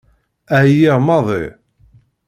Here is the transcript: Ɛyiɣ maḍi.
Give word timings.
Ɛyiɣ 0.61 0.97
maḍi. 1.07 1.43